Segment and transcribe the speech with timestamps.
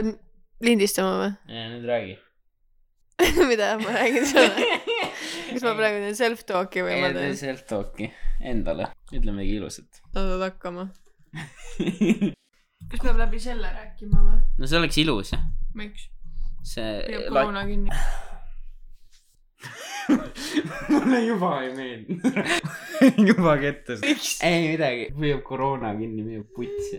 [0.00, 0.18] pead
[0.64, 1.30] lindistama või?
[1.74, 2.18] nüüd räägi.
[3.50, 4.80] mida ma räägin sulle?
[5.52, 7.38] kas ma praegu teen self-talk'i või ma ei tee teen?
[7.42, 8.10] self-talk'i
[8.52, 10.00] endale, ütle midagi ilusat.
[10.14, 10.88] saad hakkama.
[12.90, 14.40] kas peab läbi selle rääkima või?
[14.58, 15.44] no see oleks ilus jah,
[15.76, 16.08] miks?
[16.66, 17.92] see püüab koroona kinni.
[20.90, 22.16] mulle juba ei meeldi.
[23.28, 24.02] juba kettas.
[24.48, 26.98] ei midagi, püüab koroona kinni, müüb putsi.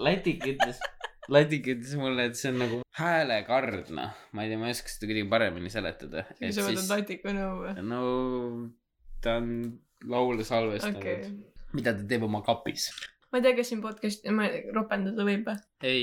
[0.00, 0.78] Latik ütles,
[1.30, 4.16] Latik ütles mulle, et see on nagu häälekard, noh.
[4.34, 6.24] ma ei tea, ma ei oska seda kuidagi paremini seletada.
[6.40, 7.74] et sa siis, latiku nõu või?
[7.86, 8.00] no
[9.22, 9.52] ta on
[10.10, 11.30] laule salvestanud okay..,
[11.76, 12.88] mida ta teeb oma kapis.
[13.30, 15.60] ma ei tea, kas siin podcast'i, ma ropendada võib või?
[15.86, 16.02] ei.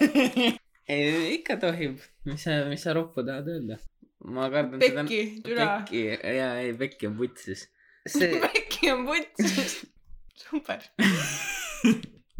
[0.90, 2.02] ei, ikka tohib.
[2.26, 3.78] mis sa, mis sa roppu tahad öelda?
[4.24, 5.04] ma kardan seda.
[5.04, 5.68] Pekki, türa.
[5.80, 6.02] Pekki,
[6.36, 7.66] jaa, ei, Pekki on putsis.
[8.16, 9.78] see, Pekki on putsis.
[10.42, 10.84] super.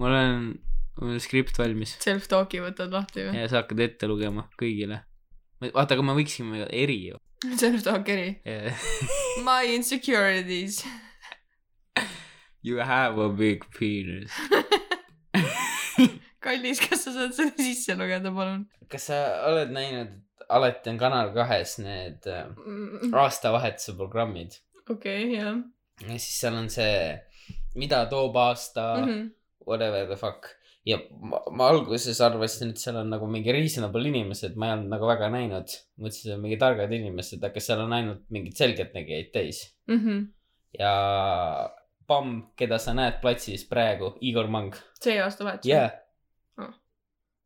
[0.00, 0.50] mul on,
[1.00, 3.40] mul on skript valmis Self-talk'i võtad lahti või?
[3.40, 5.02] ja sa hakkad ette lugema kõigile.
[5.64, 7.20] vaata, aga me võiksime eri ju.
[7.62, 8.34] Self-talk eri.
[9.46, 10.84] My insecurities.
[12.62, 14.34] You have a big penis.
[16.44, 18.66] kallis, kas sa saad selle sisse lugeda, palun?
[18.92, 20.12] kas sa oled näinud,
[20.52, 22.50] alati on Kanal kahes need äh,
[23.16, 24.58] aastavahetuse programmid
[24.90, 25.58] okei, jah.
[26.04, 27.12] ja siis seal on see,
[27.78, 29.08] mida toob aasta mm.
[29.08, 29.30] -hmm.
[29.66, 30.46] whatever the fuck.
[30.88, 34.94] Ja ma, ma alguses arvasin, et seal on nagu mingi reasonable inimesed, ma ei olnud
[34.94, 35.74] nagu väga näinud.
[36.00, 39.64] mõtlesin, et on mingi targad inimesed, aga seal on ainult mingid selgeltnägijaid täis.
[39.90, 40.24] Mhm.
[40.78, 40.94] ja
[42.10, 44.74] Pamm, keda sa näed platsis praegu, Igor Mang.
[44.98, 45.90] see aastavahetus jaa.
[46.58, 46.72] Ah.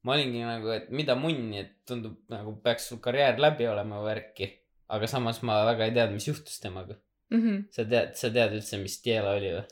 [0.03, 4.49] ma olingi nagu, et mida munni, et tundub nagu peaks sul karjäär läbi olema värki.
[4.89, 6.97] aga samas ma väga ei teadnud, mis juhtus temaga.
[7.31, 7.41] mm.
[7.41, 7.65] -hmm.
[7.71, 9.67] sa tead, sa tead üldse, mis Tiela oli või?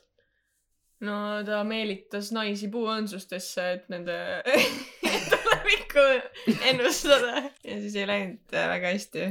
[1.06, 4.18] No ta meelitas naisi puuõõnsustesse, et nende
[5.32, 6.04] tulevikku
[6.70, 9.28] ennustada ja siis ei läinud äh, väga hästi.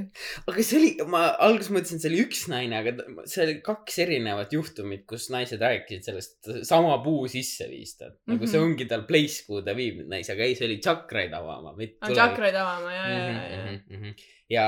[0.47, 4.01] aga see oli, ma alguses mõtlesin, et see oli üks naine, aga see oli kaks
[4.05, 8.11] erinevat juhtumit, kus naised rääkisid sellest, sama puu sisse viis ta.
[8.11, 8.51] nagu mm -hmm.
[8.51, 8.71] see Mhm.
[8.71, 12.57] ongi tal place, kuhu ta viib naisi, aga ei, see oli tšakraid avama, mitte tšakraid
[12.57, 14.13] avama ja, ja, ja, ja.
[14.55, 14.65] ja.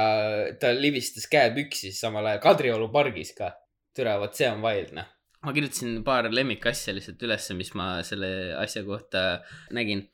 [0.60, 3.54] ta libistas käe püksis samal ajal Kadrioru pargis ka.
[3.94, 5.10] türa, vot see on wild noh.
[5.44, 9.44] Ma kirjutasin paar lemmikasja lihtsalt ülesse, mis ma selle asja kohta
[9.76, 10.08] nägin.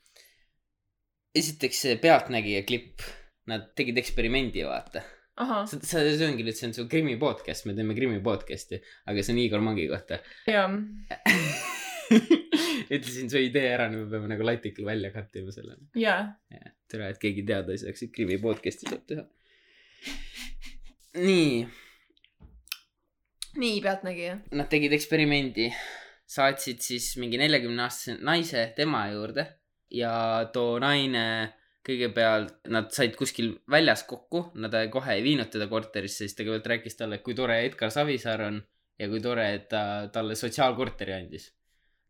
[1.34, 3.04] esiteks see Pealtnägija klipp,
[3.50, 5.04] nad tegid eksperimendi, vaata.
[5.70, 9.22] see, see see ongi nüüd, see on su krimi podcast, me teeme krimi podcast'i, aga
[9.22, 10.18] see on Igor Mangi kohta.
[10.50, 10.66] jaa.
[12.90, 15.78] ütlesin su idee ära, nüüd me peame nagu latikul välja cut ima selle.
[16.00, 16.24] jaa.
[16.90, 19.28] tere, et keegi teada ei saaks, et krimi podcast'i saab teha.
[21.22, 21.62] nii,
[23.56, 24.36] nii, Pealtnägija.
[24.54, 25.70] nad tegid eksperimendi,
[26.30, 29.46] saatsid siis mingi neljakümne aastase naise tema juurde
[29.94, 30.12] ja
[30.52, 31.24] too naine
[31.86, 36.68] kõigepealt, nad said kuskil väljas kokku, nad kohe ei viinud teda korterisse, siis ta kõigepealt
[36.74, 38.60] rääkis talle, kui tore Edgar Savisaar on
[39.00, 39.82] ja kui tore, et ta
[40.12, 41.50] talle sotsiaalkorteri andis.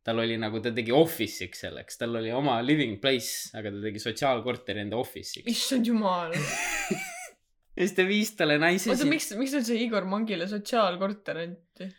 [0.04, 4.00] tal oli nagu, ta tegi office'iks selleks, tal oli oma living place, aga ta tegi
[4.02, 5.46] sotsiaalkorteri enda office'iks.
[5.46, 6.34] issand jumal.
[7.76, 11.90] ja siis ta viis talle naise oota, miks, miks üldse Igor Mangile sotsiaalkorter anti?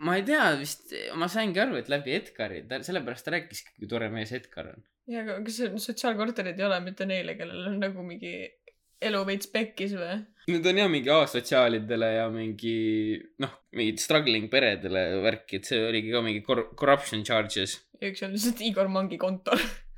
[0.00, 3.90] ma ei tea, vist ma saingi aru, et läbi Edgari, ta sellepärast ta rääkiski, kui
[3.90, 4.86] tore mees Edgar on.
[5.10, 8.32] jaa, aga kas sotsiaalkorterid ei ole mitte neile, kellel on nagu mingi
[9.00, 10.16] elu veits pekkis või?
[10.50, 12.74] Need on jah mingi asotsiaalidele ja mingi
[13.40, 17.78] noh, mingid struggling peredele värki, et see oligi ka mingi cor- corruption charges.
[18.00, 19.60] ja üks on lihtsalt Igor Mangi kontor.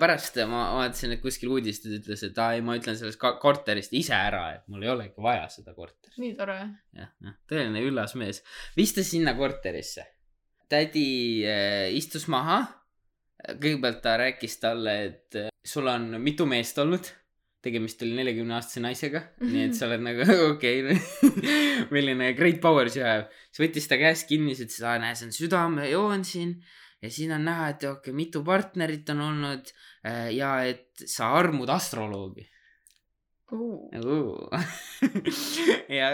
[0.00, 4.16] pärast ma vaatasin, et kuskil uudistes ütles, et aa ei, ma ütlen sellest korterist ise
[4.16, 6.14] ära, et mul ei olegi vaja seda korterit.
[6.22, 6.58] nii tore.
[6.96, 8.42] jah, noh, tõeline üllas mees.
[8.76, 10.06] vistas sinna korterisse.
[10.70, 12.64] tädi äh, istus maha.
[13.46, 17.12] kõigepealt ta rääkis talle, et äh, sul on mitu meest olnud.
[17.66, 19.52] tegemist oli neljakümne aastase naisega mm, -hmm.
[19.52, 20.98] nii et sa oled nagu okei okay.,
[21.90, 23.28] milline great power you have.
[23.50, 26.58] siis võttis ta käest kinni, siis ütles, aa näe, see on südamejoon siin
[27.06, 29.72] ja siin on näha, et okei okay,, mitu partnerit on olnud
[30.06, 32.44] äh, ja et sa armud astroloogi
[33.52, 34.50] uh..
[35.98, 36.10] ja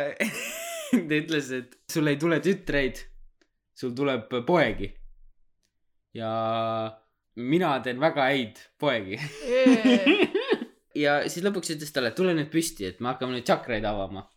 [1.08, 3.00] ta ütles, et sul ei tule tütreid,
[3.76, 4.90] sul tuleb poegi.
[6.16, 6.32] ja
[7.40, 9.16] mina teen väga häid poegi.
[11.04, 14.28] ja siis lõpuks ütles talle, et tule nüüd püsti, et me hakkame nüüd tšakraid avama.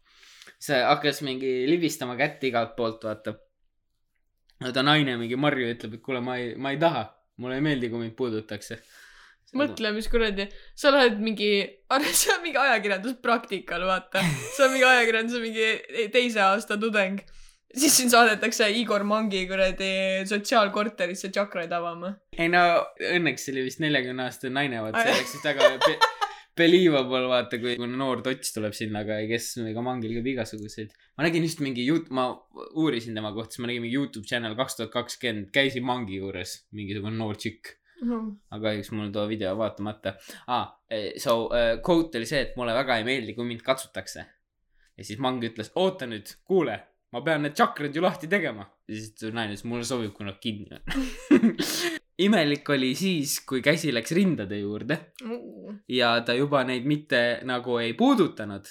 [0.65, 3.35] see hakkas mingi libistama kätt igalt poolt, vaata.
[4.75, 7.05] Ta naine mingi Marju ütleb, et kuule, ma ei, ma ei taha,
[7.41, 8.79] mulle ei meeldi, kui mind puudutakse.
[9.55, 11.49] mõtle, mis kuradi, sa oled mingi,
[11.87, 14.23] sa oled mingi ajakirjanduspraktikal, vaata.
[14.55, 17.21] sa oled mingi ajakirjanduse mingi teise aasta tudeng.
[17.75, 22.15] siis sind saadetakse Igor Mangi kuradi sotsiaalkorterisse tšakraid avama.
[22.37, 22.61] ei no
[23.11, 25.73] õnneks see oli vist neljakümne aastane naine, vaata see oleks siis väga
[26.57, 30.93] believable, vaata, kui noor tots tuleb sinna, aga kes ega mangil käib igasuguseid.
[31.17, 32.29] ma nägin just mingi jut-, ma
[32.79, 36.61] uurisin tema kohta, siis ma nägin mingi Youtube channel kaks tuhat kakskümmend, käisin mangi juures,
[36.75, 37.75] mingisugune noor tšikk.
[38.05, 40.17] aga kahjuks mul too video vaatamata
[40.47, 40.73] ah,.
[41.17, 44.25] So uh, quote oli see, et mulle väga ei meeldi, kui mind katsutakse.
[44.95, 46.79] ja siis mang ütles, oota nüüd, kuule,
[47.15, 48.65] ma pean need tšakrad ju lahti tegema.
[48.87, 51.53] ja siis tuli naine ütles, mulle sobib, kui nad kinni on.
[52.25, 54.97] imelik oli siis, kui käsi läks rindade juurde
[55.91, 58.67] ja ta juba neid mitte nagu ei puudutanud,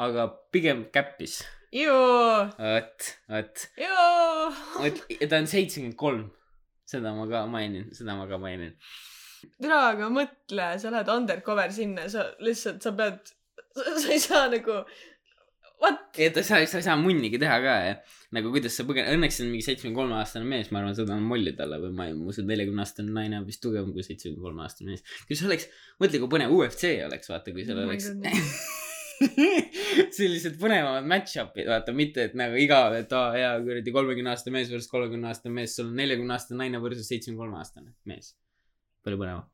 [0.00, 1.42] aga pigem käppis.
[2.56, 3.66] vot, vot,
[4.80, 6.28] vot ja ta on seitsekümmend kolm.
[6.88, 8.76] seda ma ka mainin, seda ma ka mainin.
[9.60, 13.34] tere, aga mõtle, sa lähed undercover sinna, sa lihtsalt, sa pead,
[13.76, 14.84] sa ei saa nagu,
[15.84, 16.04] what?
[16.18, 17.96] ja ta sa, sa ei saa munnigi teha ka ja
[18.34, 21.26] nagu kuidas sa põgen-, õnneks on mingi seitsmekümne kolme aastane mees, ma arvan, seda on
[21.28, 24.42] molli talle või ma ei, ma usun, neljakümne aastane naine on vist tugevam kui seitsmekümne
[24.42, 25.04] kolme aastane mees.
[25.28, 25.68] kui see oleks,
[26.02, 28.10] mõtle, kui põnev UFC oleks, vaata, kui seal Oh oleks
[30.16, 34.72] sellised põnevamad match-up'id, vaata, mitte et nagu igav, et aa jaa, kuradi kolmekümne aastane mees
[34.72, 38.34] versus kolmekümne aastane mees, sul on neljakümne aastane naine versus seitsmekümne kolme aastane mees.
[39.06, 39.46] palju põnevam.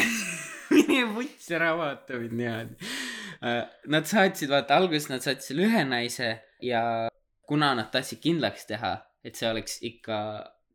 [0.76, 2.92] mine vuts ära vaata mind niimoodi.
[3.92, 6.30] Nad saatsid, vaata alguses nad saatsid ühe naise
[6.64, 6.82] ja
[7.46, 8.94] kuna nad tahtsid kindlaks teha,
[9.24, 10.16] et see oleks ikka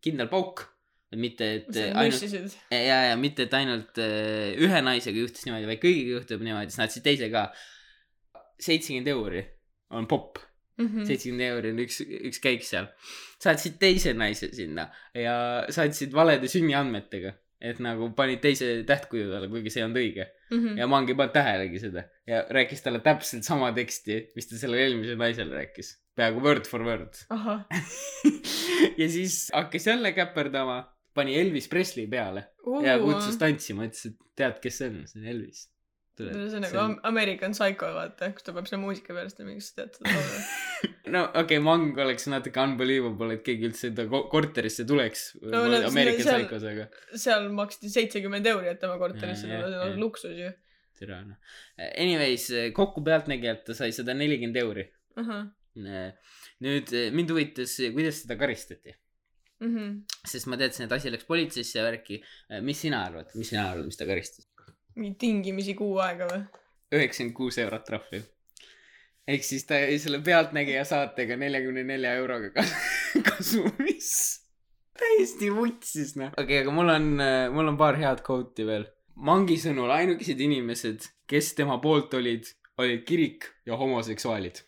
[0.03, 0.63] kindel pauk,
[1.19, 6.13] mitte et ainult ja, ja mitte, et ainult äh, ühe naisega juhtus niimoodi, vaid kõigiga
[6.19, 7.49] juhtub niimoodi, siis nad siis teise ka.
[8.61, 9.43] seitsekümmend euri
[9.97, 10.37] on popp,
[10.81, 11.03] Mhm.
[11.05, 11.97] seitsekümmend euri on üks,
[12.29, 12.87] üks käik seal.
[13.41, 14.85] saatsid teise naise sinna
[15.17, 20.27] ja saatsid valede sünniandmetega, et nagu panid teise tähtkuju talle, kuigi see ei olnud õige
[20.51, 20.77] Mhm.
[20.81, 24.81] ja Mang ei pannud tähelegi seda ja rääkis talle täpselt sama teksti, mis ta sellele
[24.87, 27.13] eelmisele naisele rääkis, peaaegu word for word.
[29.01, 30.81] ja siis hakkas jälle käperdama,
[31.13, 32.43] pani Elvis Presley peale
[32.83, 35.67] ja kutsus tantsima, ütles, et tead, kes see on, see on Elvis.
[36.19, 39.69] See on nagu Am- American Psycho, vaata, kus ta peab selle muusika peale ütlema, kas
[39.71, 40.41] sa tead seda laulu.
[41.15, 45.63] no okei okay,, Mang oleks natuke unbelievable, et keegi üldse enda ko- korterisse tuleks No,
[45.65, 46.87] no, no, American seal- Psychos, aga
[47.25, 50.51] seal maksti seitsekümmend euri, et tema korterisse tulla, see on luksus ju.
[51.01, 51.53] tere noh.
[51.89, 54.89] Anyways, kokku pealtnägijalt ta sai sada nelikümmend euri.
[55.21, 55.47] ahah,
[56.61, 58.93] nüüd mind huvitas, kuidas teda karistati,
[59.63, 60.01] mhm.
[60.27, 62.21] sest ma teadsin, et asi läks politseisse ja värki.
[62.67, 64.50] mis sina arvad, mis sina arvad, mis ta karistas?
[64.95, 66.43] Mingi tingimisi kuu aega või?
[66.91, 68.21] üheksakümmend kuus eurot trahvi.
[69.31, 72.73] ehk siis ta jäi selle Pealtnägija saatega neljakümne nelja euroga kas-
[73.27, 74.09] kasumis.
[74.99, 76.33] täiesti vutsis noh.
[76.35, 77.13] okei okay,, aga mul on,
[77.55, 78.89] mul on paar head quote'i veel.
[79.21, 82.47] Mangi sõnul ainukesed inimesed, kes tema poolt olid,
[82.81, 84.61] olid kirik ja homoseksuaalid.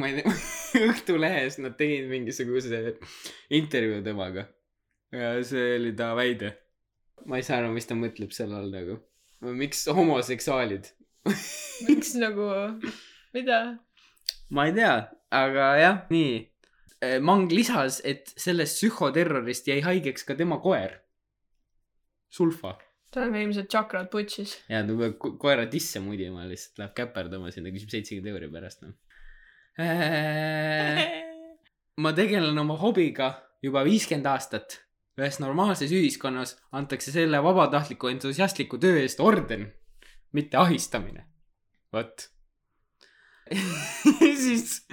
[0.00, 0.32] ma ei tea,
[0.90, 2.96] Õhtulehes nad tegid mingisuguse
[3.58, 4.46] intervjuu temaga.
[5.12, 6.54] ja see oli ta väide.
[7.26, 8.98] Ma ei saa aru, mis ta mõtleb selle all nagu.
[9.62, 10.90] miks homoseksuaalid?
[11.88, 12.46] miks nagu,
[13.36, 13.60] mida?
[14.50, 14.94] ma ei tea,
[15.30, 16.46] aga jah, nii.
[17.24, 20.98] Mang lisas, et sellest psühhoterrorist jäi haigeks ka tema koer.
[22.30, 22.74] Sulfa.
[23.10, 24.52] tal on ilmselt tšakrad putšis.
[24.70, 28.84] ja ta peab ko- koera tisse mudima, lihtsalt läheb käperdama sinna, küsib seitsekümmend euri pärast
[28.84, 28.92] noh.
[32.02, 33.28] ma tegelen oma hobiga
[33.64, 34.78] juba viiskümmend aastat.
[35.20, 39.68] Ühes normaalses ühiskonnas antakse selle vabatahtliku entusiastliku töö eest orden,
[40.32, 41.26] mitte ahistamine.
[41.92, 42.28] vot.
[44.44, 44.86] siis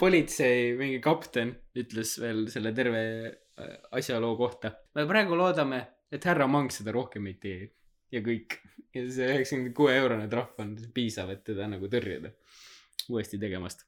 [0.00, 4.72] politsei mingi kapten ütles veel selle terve äh, asjaloo kohta.
[4.94, 7.68] me praegu loodame, et härra Mang seda rohkem ei tee
[8.12, 8.60] ja kõik.
[8.94, 12.32] ja see üheksakümne kuue eurone trahv on piisav, et teda nagu tõrjuda
[13.08, 13.84] uuesti tegemast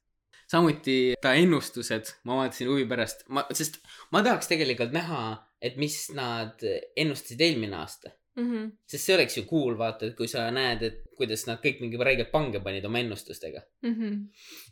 [0.51, 3.79] samuti ta ennustused, ma vaatasin huvi pärast, ma, sest
[4.11, 5.21] ma tahaks tegelikult näha,
[5.61, 6.65] et mis nad
[6.97, 8.15] ennustasid eelmine aasta.
[8.39, 8.69] Mhm.
[8.87, 11.97] sest see oleks ju cool, vaata, et kui sa näed, et kuidas nad kõik mingi
[11.99, 14.13] räigelt pange panid oma ennustustega Mhm.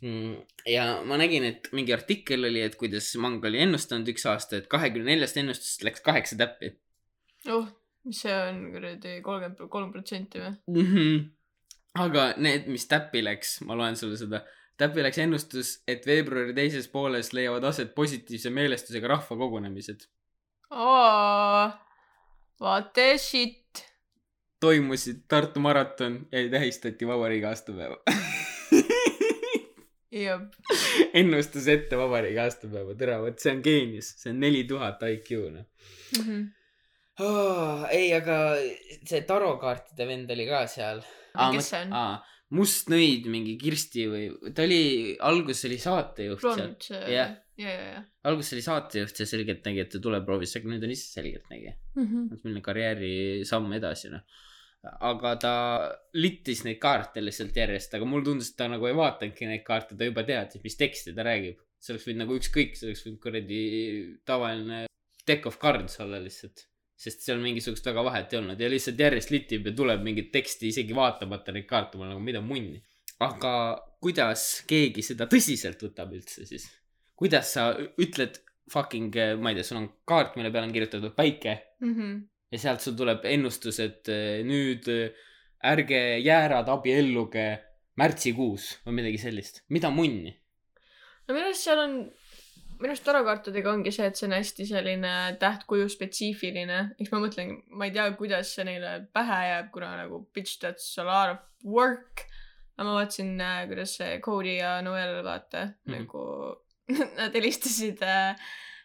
[0.00, 0.36] mm,.
[0.66, 4.66] ja ma nägin, et mingi artikkel oli, et kuidas Mang oli ennustanud üks aasta, et
[4.66, 6.72] kahekümne neljast ennustusest läks kaheksa täppi
[7.48, 7.68] oh,
[8.04, 10.54] mis see on kuradi kolmkümmend kolm protsenti või?
[10.68, 10.88] mm.
[10.92, 11.20] -hmm.
[12.04, 14.44] aga need, mis täppi läks, ma loen sulle seda.
[14.80, 20.06] täppi läks ennustus, et veebruari teises pooles leiavad aset positiivse meelestusega rahvakogunemised.
[22.94, 23.86] The shit.
[24.60, 27.96] toimusid Tartu maraton ja tähistati vabariigi aastapäeva.
[30.12, 30.42] jep.
[31.14, 35.66] ennustas ette vabariigi aastapäeva, tere, vot see on geenius, see on neli tuhat IQ noh
[36.20, 36.40] Mhm.
[37.20, 37.86] oh,.
[37.90, 38.38] ei, aga
[39.06, 41.02] see tarokaartide vend oli ka seal.
[41.54, 41.92] Kes see on?
[42.56, 46.56] Mustnõid mingi Kirsti või ta oli alguses oli saatejuht seal.
[46.56, 47.34] Blond see Jah.
[47.60, 48.02] ja ja ja.
[48.26, 52.30] Alguses oli saatejuht ja selgeltnägija et ta tuleb proovisse aga nüüd on ise selgeltnägija Mhm.
[52.44, 54.22] milline karjäärisamm edasi noh.
[55.04, 55.52] Aga ta
[56.16, 59.96] littis neid kaarte lihtsalt järjest aga mulle tundus et ta nagu ei vaatanudki neid kaarte
[59.96, 61.58] ta juba teadis mis teksti ta räägib.
[61.80, 63.60] See oleks võinud nagu ükskõik see oleks võinud kuradi
[64.24, 64.86] tavaline
[65.26, 66.66] deck of cards olla lihtsalt
[67.00, 70.68] sest seal mingisugust väga vahet ei olnud ja lihtsalt järjest litib ja tuleb mingit teksti
[70.72, 72.82] isegi vaatamata neid kaarte ma olen nagu mida munni
[73.24, 73.54] aga
[74.04, 76.66] kuidas keegi seda tõsiselt võtab üldse siis
[77.20, 78.36] kuidas sa ütled
[78.70, 82.16] fucking ma ei tea sul on kaart mille peale on kirjutatud päike Mhm.
[82.52, 85.14] ja sealt sul tuleb ennustus, et eh, nüüd eh,
[85.64, 87.46] ärge jäärad abielluge
[88.00, 89.62] märtsikuus või midagi sellist.
[89.68, 90.34] mida munni?
[91.26, 91.94] no minu arust seal on
[92.80, 96.80] minu arust tarokaartidega ongi see et see on hästi selline tähtkuju spetsiifiline.
[97.00, 100.88] Eks ma mõtlen ma ei tea kuidas see neile pähe jääb kuna nagu bitch that's
[101.00, 101.44] a lot of
[101.76, 102.24] work.
[102.78, 105.76] Aga ma vaatasin äh, kuidas see Cody ja Noel vaata mm.
[105.76, 105.98] -hmm.
[105.98, 106.24] nagu
[107.20, 108.36] nad helistasid äh,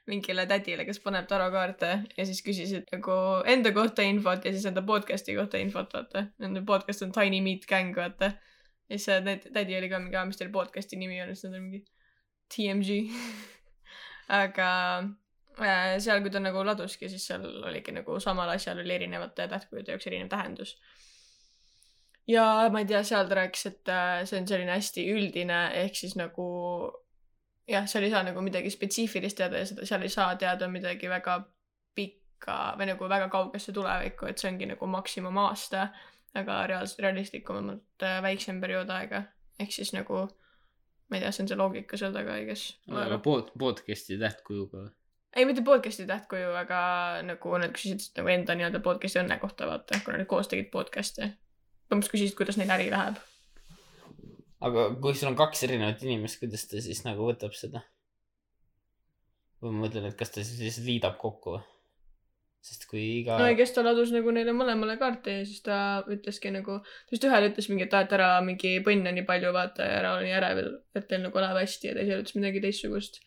[0.07, 3.15] mingile tädile kes paneb tarokaarte ja siis küsisid nagu
[3.49, 6.27] enda kohta infot ja siis enda podcast'i kohta infot vaata.
[6.39, 8.35] Nende podcast on Tiny Meat Gang vaata.
[8.89, 11.33] Ja siis see täd- tädi oli ka mingi mis teil podcast'i nimi on?
[11.33, 11.85] Siis nad on mingi
[12.53, 12.99] TMG
[14.27, 14.70] aga
[15.62, 19.94] äh, seal kui ta nagu laduski siis seal oligi nagu samal asjal oli erinevate tähtkujude
[19.94, 20.75] jaoks erinev tähendus.
[22.27, 26.00] Ja ma ei tea seal ta rääkis et äh, see on selline hästi üldine ehk
[26.01, 26.48] siis nagu
[27.70, 31.10] jah seal ei saa nagu midagi spetsiifilist teada ja seda seal ei saa teada midagi
[31.10, 31.39] väga
[31.96, 35.88] pikka või nagu väga kaugesse tulevikku et see ongi nagu maksimumaasta
[36.36, 39.24] aga reaals- realistlikumalt äh, väiksem periood aega.
[39.60, 40.25] Ehk siis nagu
[41.09, 44.85] ma ei tea see on see loogika seal taga I guess aga pod-, podcast'i tähtkujuga
[44.85, 44.91] või?
[45.35, 46.81] ei mitte podcast'i tähtkuju aga
[47.27, 51.31] nagu nad küsisid nagu enda nii-öelda podcast'i õnne kohta vaata kuna nad koos tegid podcast'i
[51.85, 53.21] põhimõtteliselt küsisid kuidas neil äri läheb
[54.65, 57.83] aga kui sul on kaks erinevat inimest, kuidas ta siis nagu võtab seda?
[59.62, 61.63] või ma mõtlen, et kas ta siis lihtsalt liidab kokku või?
[62.65, 65.77] Sest kui iga no ja kes ta ladus nagu neile mõlemale kaarte ja siis ta
[66.12, 66.79] ütleski nagu
[67.12, 70.15] vist ühele ütles mingi et aa et ära mingi põnne nii palju vaata ja ära
[70.15, 73.22] ole nii ärevil et teil nagu läheb hästi ja teisele ütles midagi teistsugust.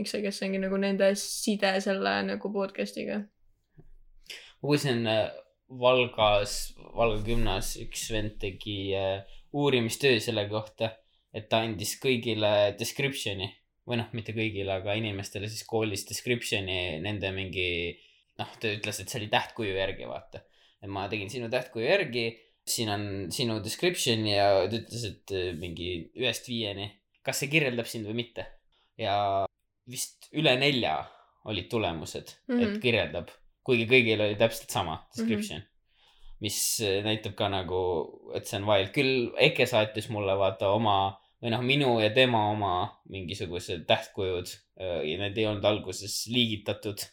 [0.00, 3.20] Eks see kes ongi nagu nende side selle nagu podcast'iga.
[3.78, 5.28] Ma kuulsin äh,
[5.80, 9.22] Valgas, Valga gümnas üks vend tegi äh,
[9.54, 10.90] uurimistöö selle kohta,
[11.34, 13.52] et ta andis kõigile description'i.
[13.84, 17.68] Või noh, mitte kõigile, aga inimestele siis koolis description'i nende mingi
[18.40, 20.42] noh, ta ütles, et see oli tähtkuju järgi, vaata.
[20.82, 22.26] et ma tegin sinu tähtkuju järgi,
[22.68, 26.90] siin on sinu description ja ta ütles, et äh, mingi ühest viieni,
[27.24, 28.46] kas see kirjeldab sind või mitte.
[29.00, 29.14] ja
[29.90, 30.98] vist üle nelja
[31.50, 32.60] olid tulemused mm, -hmm.
[32.60, 32.74] Mhm.
[32.74, 33.30] et kirjeldab,
[33.66, 35.64] kuigi kõigil oli täpselt sama description mm.
[35.64, 36.40] -hmm.
[36.46, 37.80] mis äh, näitab ka nagu,
[38.34, 40.96] et see on vajalik, küll Eke saatis mulle vaata oma
[41.42, 42.74] või noh, minu ja tema oma
[43.12, 44.48] mingisugused tähtkujud
[44.80, 47.04] äh, ja need ei olnud alguses liigitatud.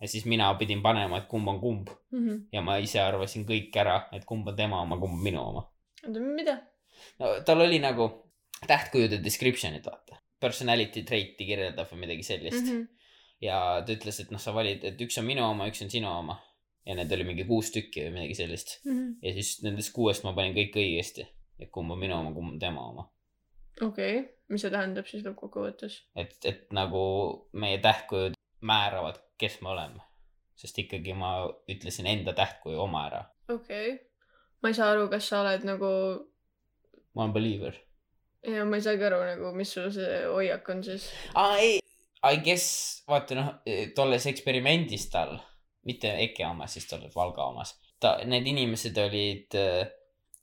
[0.00, 2.26] Ja siis mina pidin panema, et kumb on kumb mm.
[2.26, 2.40] -hmm.
[2.52, 5.64] ja ma ise arvasin kõik ära, et kumb on tema oma, kumb on minu oma.
[6.06, 6.58] oota, mida?
[7.18, 8.08] no tal oli nagu
[8.66, 12.72] tähtkujude description'id vaata, personality trait'i kirjeldab või midagi sellist mm.
[12.72, 13.06] -hmm.
[13.40, 16.10] ja ta ütles, et noh, sa valid, et üks on minu oma, üks on sinu
[16.10, 16.40] oma.
[16.86, 18.80] ja need oli mingi kuus tükki või midagi sellist.
[19.22, 21.26] ja siis nendest kuuest ma panin kõik õigesti.
[21.58, 23.10] et kumb on minu oma, kumb on tema oma.
[23.80, 26.00] okei okay., mis see tähendab siis lõppkokkuvõttes?
[26.16, 27.02] et, et nagu
[27.52, 28.34] meie tähtkujud
[28.64, 30.02] määravad, kes me oleme.
[30.56, 31.36] sest ikkagi ma
[31.68, 33.24] ütlesin enda tähtkuju oma ära.
[33.48, 33.98] okei okay..
[34.62, 35.90] ma ei saa aru, kas sa oled nagu
[37.14, 37.78] ma olen believer.
[38.46, 41.08] ja ma ei saagi aru nagu, mis sul see hoiak on siis.
[41.34, 41.80] aa ei,
[42.24, 43.50] I guess vaata noh,
[43.96, 45.36] tolles eksperimendis tal,
[45.88, 49.82] mitte EKE omas, siis tolles Valga omas, ta, need inimesed olid äh,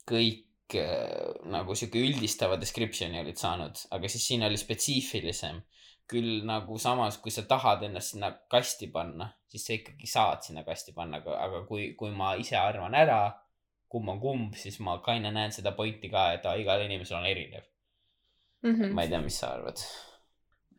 [0.09, 5.61] kõik äh, nagu sihuke üldistava description'i olid saanud, aga siis siin oli spetsiifilisem.
[6.11, 10.65] Küll nagu samas, kui sa tahad ennast sinna kasti panna, siis sa ikkagi saad sinna
[10.67, 13.23] kasti panna, aga, aga kui, kui ma ise arvan ära,
[13.91, 17.27] kumb on kumb, siis ma kaine näen seda pointi ka, et aa, igal inimesel on
[17.31, 17.67] erinev.
[18.61, 18.93] Mm -hmm.
[18.93, 19.79] ma ei tea, mis sa arvad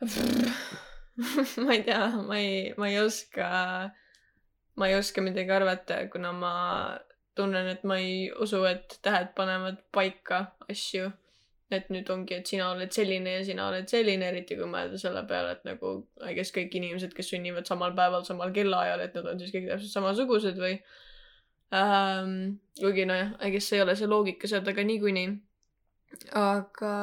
[1.64, 3.48] ma ei tea, ma ei, ma ei oska,
[4.76, 6.52] ma ei oska midagi arvata, kuna ma
[7.34, 11.10] tunnen, et ma ei usu, et tähed panevad paika asju.
[11.76, 15.22] Et nüüd ongi, et sina oled selline ja sina oled selline, eriti kui mõelda selle
[15.28, 19.30] peale, et nagu I guess kõik inimesed, kes sünnivad samal päeval, samal kellaajal, et nad
[19.32, 20.76] on siis kõik täpselt samasugused või
[21.76, 22.36] ähm,.
[22.80, 25.34] kuigi nojah, I guess ei ole see loogika seal taga niikuinii.
[26.38, 26.94] aga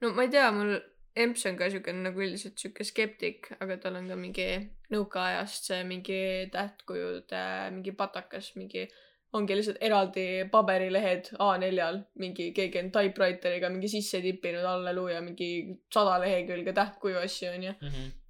[0.00, 0.76] no ma ei tea, mul
[1.14, 4.48] emps on ka siukene nagu üldiselt siuke skeptik, aga tal on ka mingi
[4.94, 6.20] nõukaajast see mingi
[6.54, 7.42] tähtkujude
[7.76, 8.88] mingi patakas, mingi
[9.34, 15.48] ongi lihtsalt eraldi paberilehed A4-l, mingi keegi on typewriteriga mingi sisse tippinud halleluuja mingi
[15.92, 17.72] sada lehekülge tähtkuju asju onju.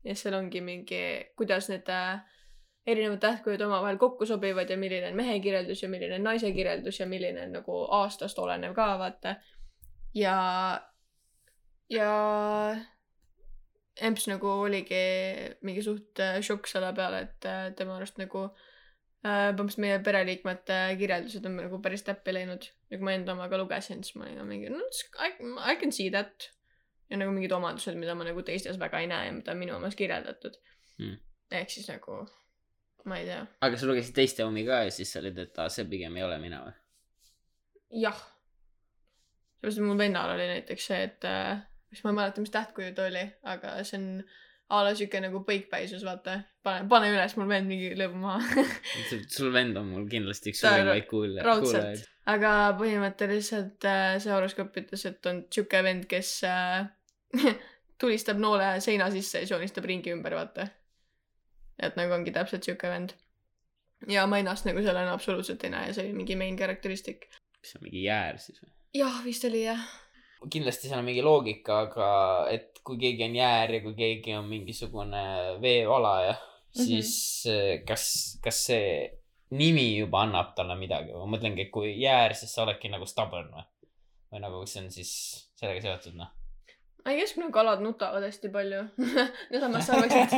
[0.05, 1.03] ja seal ongi mingi,
[1.37, 2.25] kuidas need äh,
[2.87, 7.01] erinevad tähtkujud omavahel kokku sobivad ja milline on mehe kirjeldus ja milline on naise kirjeldus
[7.01, 9.37] ja milline on nagu aastast olenev ka vaata.
[10.15, 10.37] ja,
[11.91, 12.11] ja
[14.01, 15.05] Emps nagu oligi
[15.63, 18.71] mingi suht äh, šokk selle peale, et äh, tema arust nagu äh,
[19.25, 22.67] põhimõtteliselt meie pereliikmete kirjeldused on nagu päris täppi läinud.
[22.91, 24.85] ja kui ma enda omaga lugesin, siis ma olin ka mingi, no
[25.25, 25.33] I,
[25.73, 26.51] I can see that.
[27.11, 29.97] ja nagu mingid omadused, mida ma nagu teistes väga ei näe ja mida minu omas
[29.97, 30.61] kirjeldatud
[30.95, 31.17] Hmm.
[31.51, 32.21] ehk siis nagu,
[33.11, 35.67] ma ei tea, aga sa lugesid teiste omi ka ja siis sa olid, et aa,
[35.73, 36.75] see pigem ei ole mina või?
[38.05, 38.21] jah.
[39.59, 42.95] sellepärast, et mu vennal oli näiteks see, et äh,, mis ma ei mäleta, mis tähtkuju
[42.95, 44.07] ta oli, aga see on
[44.73, 46.39] a la siuke nagu põikpäisus, vaata.
[46.65, 48.65] pane, pane üles, mul vend mingi lööb maha
[49.37, 51.45] sul vend on mul kindlasti üks suurimaid kuulajaid.
[51.47, 52.07] raudselt.
[52.33, 56.87] aga põhimõtteliselt äh, see horoskoop ütles, et on siuke vend, kes äh,
[58.01, 60.71] tulistab noole seina sisse ja joonistab ringi ümber, vaata.
[61.79, 63.13] et nagu ongi täpselt siuke vend.
[64.09, 67.29] ja ma ennast nagu sellena absoluutselt ei näe see oli mingi main characteristic.
[67.61, 68.73] kas see on mingi jäär siis või?
[68.97, 69.85] jah, vist oli jah.
[70.51, 72.09] Kindlasti seal on mingi loogika, aga
[72.53, 75.25] et kui keegi on jäär ja kui keegi on mingisugune
[75.63, 76.35] veevalaja,
[76.75, 77.13] siis
[77.47, 77.85] mm -hmm.
[77.89, 78.07] kas,
[78.45, 78.89] kas see
[79.51, 83.07] nimi juba annab talle midagi või ma mõtlengi, et kui jäär, siis sa oledki nagu
[83.07, 83.67] stubborn või?
[84.33, 85.13] või nagu, see on siis
[85.55, 86.33] sellega seotud noh?
[87.05, 88.81] I guess kuna kalad nutavad hästi palju.
[89.53, 90.37] no samas sa oleksid,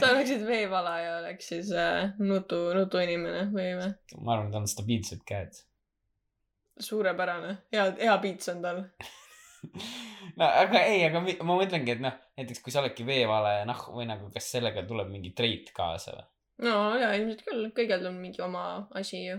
[0.00, 3.90] sa oleksid veevala ja oleks siis äh, nutu, nutuinimene või või?
[4.24, 5.60] ma arvan, tal on stabiilsed käed.
[6.80, 8.82] suurepärane, hea, hea piits on tal.
[10.38, 14.08] no aga ei, aga ma mõtlengi, et noh, näiteks kui sa oledki veevalaja, noh, või
[14.10, 16.26] nagu kas sellega tuleb mingi treit kaasa või?
[16.64, 18.64] no jaa, ilmselt küll, kõigil on mingi oma
[18.98, 19.38] asi ju.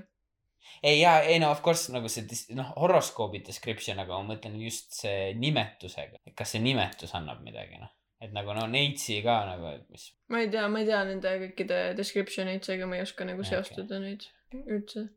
[0.84, 2.26] ei jaa, ei no of course nagu see
[2.58, 7.82] noh, horoskoobi description, aga ma mõtlen just see nimetusega, et kas see nimetus annab midagi
[7.82, 10.10] noh, et nagu no neitsi ka nagu, et mis.
[10.34, 13.46] ma ei tea, ma ei tea nende kõikide description eid, seega ma ei oska nagu
[13.48, 14.28] seostada neid
[14.66, 15.08] üldse.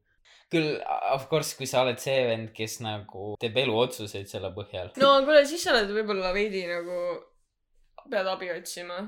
[0.50, 0.78] Küll
[1.14, 4.92] of course, kui sa oled see vend, kes nagu teeb eluotsuseid selle põhjal.
[5.00, 7.00] no kuule, siis sa oled võib-olla veidi nagu,
[8.10, 9.04] pead abi otsima.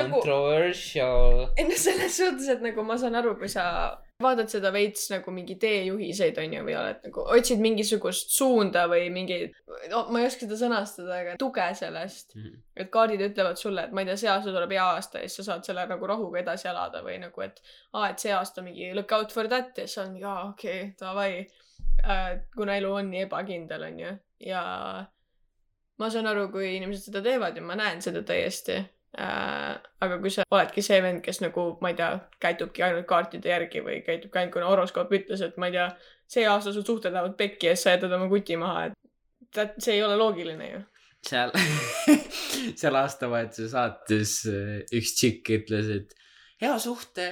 [0.00, 1.44] nagu- controversial.
[1.56, 3.66] ei no selles suhtes, et nagu ma saan aru, kui sa
[4.22, 9.38] vaatad seda veits nagu mingi teejuhiseid onju või oled nagu, otsid mingisugust suunda või mingi
[9.90, 12.36] no,, ma ei oska seda sõnastada, aga tuge sellest.
[12.76, 15.42] et kaardid ütlevad sulle, et ma ei tea, see aasta tuleb hea aasta ja siis
[15.42, 17.58] sa saad selle nagu rahuga edasi elada või nagu, et
[17.92, 20.78] aa, et see aasta mingi look out for that ja siis on mingi aa, okei
[20.80, 21.32] okay,, davai
[22.06, 22.30] äh,.
[22.54, 24.14] kuna elu on nii ebakindel, onju,
[24.46, 24.64] ja
[25.98, 28.78] ma saan aru, kui inimesed seda teevad ja ma näen seda täiesti
[29.18, 29.76] äh,.
[30.04, 32.10] aga kui sa oledki see vend, kes nagu, ma ei tea,
[32.42, 35.88] käitubki ainult kaartide järgi või käitubki ainult, kuna horoskoop ütles, et ma ei tea,
[36.30, 38.98] see aasta su suhted lähevad pekki ja siis sa jätad oma kuti maha, et
[39.54, 40.82] that, see ei ole loogiline ju.
[41.24, 41.54] seal,
[42.80, 46.16] seal aastavahetuse saates äh, üks tšikk ütles, et
[46.62, 47.28] hea suhte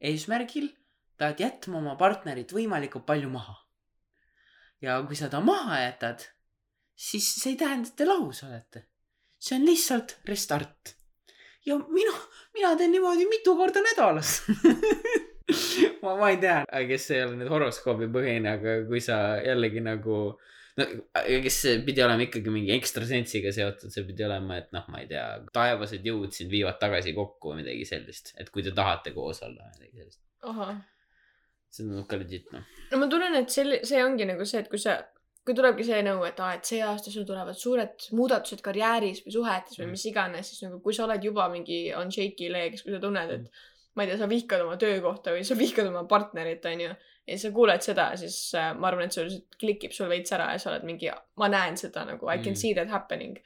[0.00, 0.70] eesmärgil
[1.16, 3.56] pead jätma oma partnerit võimalikult palju maha.
[4.84, 6.26] ja kui sa ta maha jätad,
[6.96, 8.86] siis see ei tähenda, et te lahus olete.
[9.38, 10.96] see on lihtsalt restart.
[11.66, 12.16] Ja mina,
[12.54, 14.40] mina teen niimoodi mitu korda nädalas
[16.02, 20.18] ma, ma ei tea, kes ei ole nüüd horoskoobi põhine, aga kui sa jällegi nagu
[20.76, 20.86] no
[21.44, 25.08] kes see pidi olema ikkagi mingi ekstrasensiga seotud, see pidi olema, et noh, ma ei
[25.10, 25.24] tea,
[25.54, 29.70] taevased jõud sind viivad tagasi kokku või midagi sellist, et kui te tahate koos olla
[29.70, 30.22] või midagi sellist.
[31.72, 32.66] see tundub ka legit noh.
[32.92, 34.98] no ma tunnen, et see, see ongi nagu see, et kui sa,
[35.46, 39.32] kui tulebki see nõu, et aa, et see aasta sul tulevad suured muudatused karjääris või
[39.36, 39.90] suhetes või Mm.
[39.94, 43.30] mis iganes, siis nagu kui sa oled juba mingi on shaky legs, kui sa tunned,
[43.30, 43.50] et
[43.94, 46.90] ma ei tea, sa vihkad oma töökohta või sa vihkad oma partnerit, onju,
[47.26, 50.50] ja sa kuuled seda, siis äh, ma arvan, et sul lihtsalt klikib sul veits ära
[50.52, 52.60] ja sa oled mingi, ma näen seda nagu I can Mm.
[52.64, 53.38] see that happening.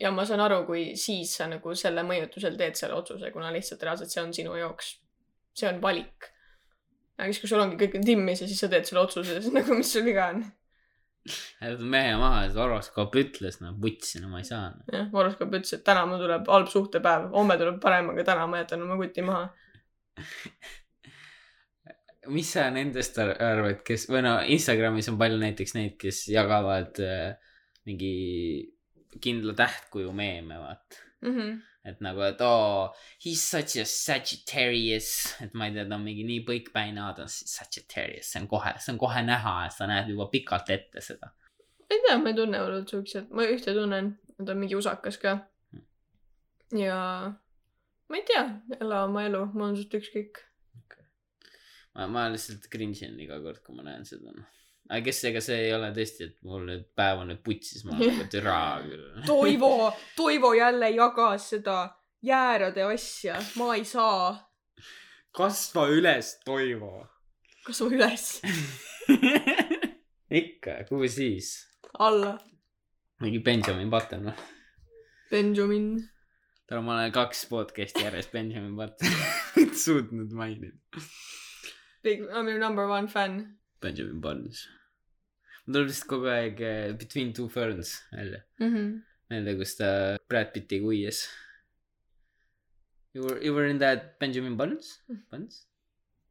[0.00, 3.82] ja ma saan aru, kui siis sa nagu selle mõjutusel teed selle otsuse, kuna lihtsalt
[3.82, 4.96] reaalselt see on sinu jaoks,
[5.54, 6.32] see on valik
[7.16, 9.54] aga siis, kui sul ongi kõik on timmis ja siis sa teed selle otsuse, siis
[9.58, 10.44] nagu mis sul viga on?
[11.26, 15.74] Jätad mehe maha, see horoskoop ütles, no vutsi, no ma ei saa jah, horoskoop ütles,
[15.78, 19.24] et täna mul tuleb halb suhtepäev, homme tuleb parem, aga täna ma jätan oma kuti
[19.26, 19.46] maha.
[22.34, 26.98] mis sa nendest ar- arvad, kes või no Instagramis on palju näiteks neid, kes jagavad
[27.04, 27.36] äh,
[27.86, 28.14] mingi
[29.22, 31.02] kindla tähtkuju meeme, vaata.
[31.26, 31.56] Mhm.
[31.86, 35.10] Et nagu, et oo oh,, he is such a Sagittarius,
[35.44, 38.74] et ma ei tea, ta on mingi nii põikpäine, ta on Sagittarius, see on kohe,
[38.82, 41.30] see on kohe näha, sa näed juba pikalt ette seda.
[41.86, 45.20] ma ei tea, ma ei tunne hullult siukseid, ma ühte tunnen, ta on mingi usakas
[45.22, 45.36] ka.
[46.74, 46.98] ja
[48.10, 48.44] ma ei tea,
[48.80, 50.42] ela oma elu, mul on suht ükskõik.
[51.94, 54.52] ma, ma lihtsalt cringe in iga kord, kui ma näen seda, noh.
[54.88, 57.96] Aga kes, ega see ei ole tõesti, et mul nüüd päev on nüüd putsis, ma
[57.96, 59.06] olen nagu türa küll.
[59.26, 59.70] Toivo,
[60.18, 61.76] Toivo jälle jagas seda
[62.26, 64.34] jäärade asja, ma ei saa.
[65.36, 67.06] kasva üles, Toivo.
[67.66, 68.26] kasva üles,
[70.42, 71.54] ikka, kuhu siis?
[71.98, 72.36] alla.
[73.20, 74.36] mingi Benjamin Button või?
[75.30, 75.90] Benjamin.
[76.68, 79.16] täna ma olen kaks podcast'i järjest Benjamin Button
[79.76, 80.76] suutnud mainida.
[82.02, 83.58] Big, I m your number one fan.
[85.66, 88.42] Mul tuleb lihtsalt kogu aeg eh, Between Two Ferns välja.
[88.62, 89.02] Mhm.
[89.30, 89.88] meelde, kus ta
[90.30, 91.24] Brad Pitti uies.
[93.16, 95.00] You were, you were in that Benjamin Buttons?
[95.08, 95.64] Buttons?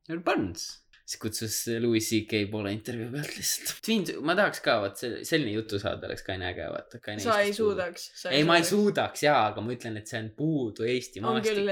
[0.07, 0.85] You were Buttons.
[1.05, 3.73] siis kutsus Louis CK poole intervjuu pealt lihtsalt.
[3.77, 7.01] Between, ma tahaks ka, vaat selline jutu saada oleks kaine äge, vaata.
[7.21, 7.53] sa ei.
[7.53, 8.07] suudaks.
[8.31, 8.65] ei, ma ei.
[8.65, 11.69] suudaks jaa, aga ma ütlen, et see on puudu Eesti maastikul..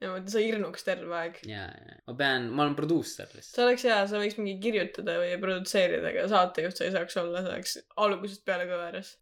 [0.00, 1.38] Ja ma mõtlen, sa hirnuks terve aeg.
[1.48, 3.52] ja, ja, ma pean, ma olen produusser lihtsalt.
[3.54, 7.44] see oleks hea, sa võiks mingi kirjutada või produtseerida, aga saatejuht sa ei saaks olla,
[7.44, 9.14] sa oleks algusest peale kõveras.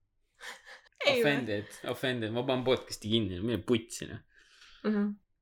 [1.11, 4.23] Offended, offended, ma panen podcast'i kinni, mine putsi noh.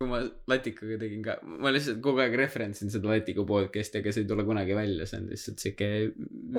[0.01, 0.19] kui ma
[0.51, 4.43] Latikuga tegin ka, ma lihtsalt kogu aeg referentsin seda Latiku podcast'i, aga see ei tule
[4.49, 5.91] kunagi välja, see on lihtsalt siuke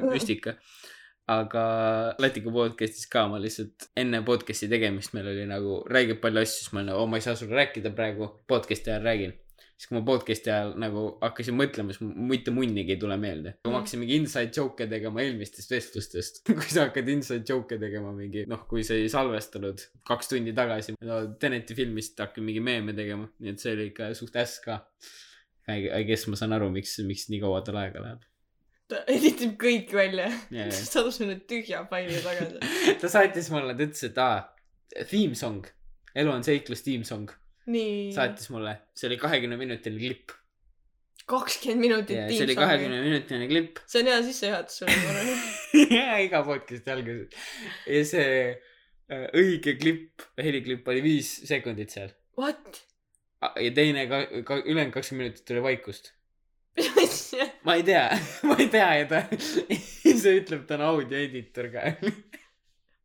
[0.08, 0.56] müstika.
[1.32, 6.58] aga Latiku podcast'is ka ma lihtsalt enne podcast'i tegemist meil oli nagu räigelt palju asju,
[6.58, 9.34] siis ma olin nagu, oh ma ei saa sulle rääkida praegu, podcast'i ajal räägin.
[9.74, 13.56] siis kui ma podcast'i ajal nagu hakkasin mõtlema, siis mitte munnigi ei tule meelde.
[13.64, 18.12] kui ma hakkasin mingi inside joke'e tegema eelmistest vestlustest, kui sa hakkad inside joke'e tegema
[18.18, 22.96] mingi noh, kui sa ei salvestanud kaks tundi tagasi no, Teneti filmist hakkan mingi meeme
[23.00, 24.84] tegema, nii et see oli ikka suht äss ka.
[25.72, 28.28] I guess ma saan aru, miks, miks nii kaua tal aega läheb.
[28.94, 30.74] Ta editib kõik välja Jaa, jaa.
[30.74, 32.60] siis saadab sulle tühja faili tagasi.
[33.02, 34.38] ta saatis mulle, ta ütles, et aa,
[35.10, 35.66] theme song,
[36.16, 37.32] elu on seiklus theme song,
[38.16, 40.36] saatis mulle, see oli kahekümne minutine klipp.
[41.30, 43.80] kakskümmend minutit ja see oli kahekümne minutine klipp.
[43.88, 45.44] see on hea sissejuhatus sulle, ma arvan.
[45.98, 47.46] ja iga podcast'i alguses.
[47.88, 52.12] ja see äh, õige klipp, heliklipp oli viis sekundit seal.
[52.40, 52.84] What?
[53.60, 56.12] ja teine ka, ka, ülejäänud kakskümmend minutit oli vaikust.
[56.78, 57.48] mis asja?
[57.66, 58.10] ma ei tea,
[58.50, 59.24] ma ei tea ja ta,
[60.24, 61.88] see ütleb, ta on audioeditor ka.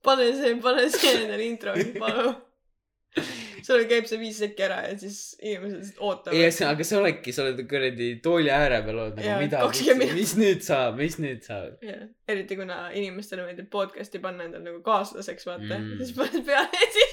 [0.05, 2.37] pane see, pane see endale introks, palun.
[3.66, 6.53] sul käib see viis sekki ära ja siis inimesed lihtsalt ootavad.
[6.55, 10.18] see, aga sa oledki, sa oled kuradi tooli ääre peal olnud nagu mida, 20 minutit.
[10.21, 11.81] mis nüüd saab, mis nüüd saab.
[12.29, 15.97] eriti kuna inimestele meeldib podcast'i panna endale nagu kaaslaseks, vaata Mm.
[16.03, 17.08] siis paned peale ja siis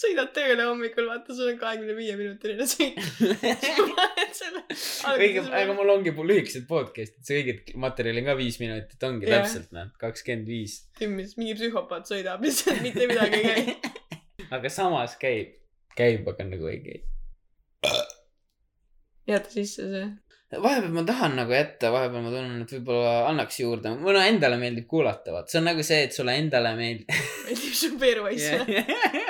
[0.00, 2.98] sõidad tööle hommikul, vaata, sul on kahekümne viie minutiline sõit.
[5.14, 9.44] õige, aga mul ongi lühikesed podcast'id, see õige materjal on ka viis minutit, ongi Jah.
[9.44, 10.80] täpselt noh, kakskümmend viis.
[10.98, 13.78] Timmis, mingi psühhopaat sõidab lihtsalt mitte midagi ei käi.
[14.56, 15.56] aga samas käib,
[15.98, 17.00] käib, aga nagu ei käi.
[19.30, 20.10] jäta sisse see.
[20.54, 24.86] vahepeal ma tahan nagu jätta, vahepeal ma tunnen, et võib-olla annaks juurde, mulle endale meeldib
[24.90, 27.10] kuulata, vaat see on nagu see, et sulle endale meeldib
[27.44, 29.23] meeldib su peeruass või?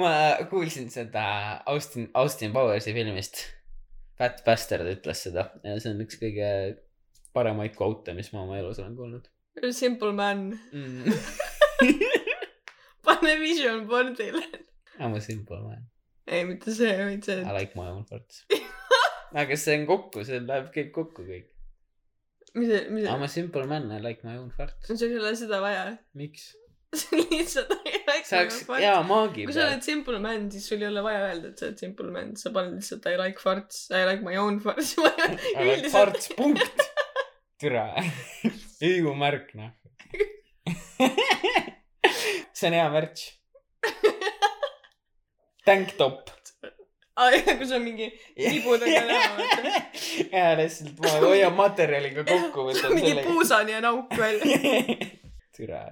[0.00, 0.12] Ma
[0.50, 1.24] kuulsin seda
[1.70, 3.44] Austin, Austin Powersi filmist.
[4.20, 6.48] Fat Bastard ütles seda ja see on üks kõige
[7.36, 9.28] paremaid quote'e, mis ma oma elus olen kuulnud
[9.76, 10.58] Simple man.
[10.72, 11.04] mm.
[13.06, 14.42] pane vision board'ile.
[15.00, 15.86] I m a simple man.
[16.28, 18.44] ei, mitte see, vaid see I, like my own farts.
[19.42, 21.48] aga see on kokku, see läheb, käib kokku kõik.
[22.54, 24.88] mis see, mis I m see, a simple man, I like my own farts.
[24.92, 25.84] sul ei ole seda vaja.
[26.18, 26.50] miks?
[26.98, 27.70] see on lihtsalt
[28.26, 31.52] see oleks hea maagi kui sa oled simple man, siis sul ei ole vaja öelda,
[31.52, 34.58] et sa oled simple man, sa paned lihtsalt I like farts, I like my own
[34.64, 34.96] farts.
[35.60, 36.82] I like farts, punkt.
[37.60, 37.86] türa.
[38.80, 39.70] hüüumärk, noh.
[42.52, 43.30] see on hea märts.
[45.64, 46.34] tanktop.
[47.20, 49.78] aa jaa, kui sul on mingi nibudega näha, vaata.
[50.34, 55.10] ja lihtsalt ma hoian materjaliga kokku, mingi puusani ja nauk välja.
[55.56, 55.84] türa.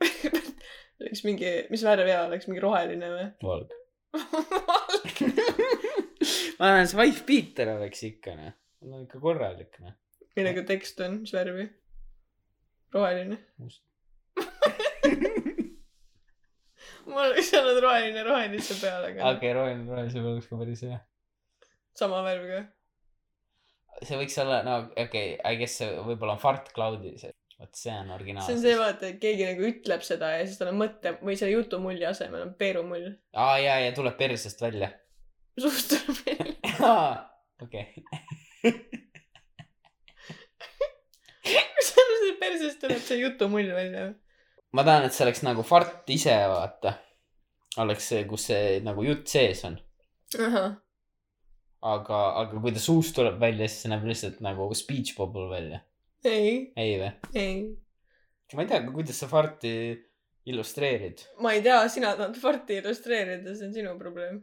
[1.00, 3.26] oleks mingi, mis värv hea oleks, mingi roheline või?
[3.44, 3.74] valge.
[6.58, 8.56] ma arvan, see Wife Beater oleks ikka, noh.
[8.86, 9.94] on ikka korralik, noh.
[10.38, 11.64] millega tekst on, mis värvi?
[12.94, 13.36] roheline.
[13.62, 13.82] must.
[17.10, 20.98] mul oleks olnud roheline rohelise peal, aga okei, roheline, roheline, see oleks ka päris hea.
[21.98, 22.60] sama värv ka.
[24.04, 27.76] see võiks olla, no okei okay,, I guess see võib-olla on fart cloud'is, et vot
[27.76, 28.46] see on originaal.
[28.46, 31.36] see on see, vaata, et keegi nagu ütleb seda ja siis tal on mõte või
[31.38, 33.10] selle jutumulli asemel on peerumull.
[33.36, 34.88] aa jaa, ja tuleb persest välja.
[35.62, 36.96] suust tuleb välja.
[37.64, 37.86] okei.
[41.44, 44.10] kuidas sellest persest tuleb see jutumull välja?
[44.76, 46.96] ma tahan, et see oleks nagu fart ise, vaata.
[47.84, 49.76] oleks see, kus see nagu jutt sees on.
[50.38, 50.70] ahah,
[51.92, 55.84] aga, aga kui ta suust tuleb välja, siis see näeb lihtsalt nagu speech bubble välja.
[56.28, 57.10] ei, ei või?
[57.34, 57.56] ei.
[58.56, 59.72] ma ei tea, kuidas sa farti
[60.50, 61.24] illustreerid.
[61.44, 64.42] ma ei tea, sina tahad farti illustreerida, see on sinu probleem.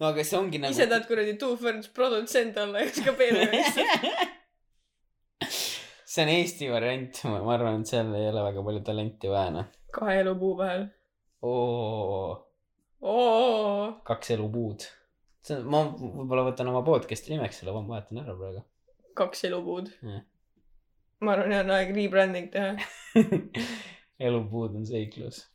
[0.00, 0.74] no aga see ongi nagu.
[0.74, 3.48] ise tahad kuradi Two Ferns produtsent olla ja siis ka peale
[6.08, 9.66] see on Eesti variant, ma arvan, et seal ei ole väga palju talenti vaja, noh.
[9.94, 10.88] kahe elupuu vahel.
[11.46, 12.30] oo,
[13.02, 14.88] oo, kaks elupuud.
[15.44, 18.64] see on, ma võib-olla võtan oma podcast'i nimeks selle, ma vahetan ära praegu.
[19.18, 20.26] kaks elupuud Jah..
[21.20, 22.74] Ma arvan, et on aeg rebranding teha.
[24.28, 25.46] elupuud on seiklus.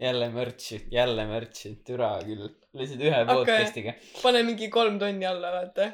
[0.00, 2.48] jälle mürtsi, jälle mürtsi, türa küll.
[2.74, 3.34] lihtsalt ühe Okei.
[3.34, 3.92] podcast'iga.
[4.22, 5.90] pane mingi kolm tonni alla, vaata.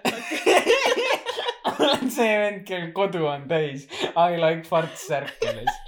[1.81, 5.81] olen see vend, kellel kodu on täis I like farts särkelis.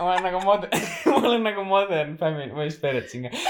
[0.00, 0.68] ma olen nagu mod-,
[1.10, 3.44] ma olen nagu modern family, ma just peretasin ka.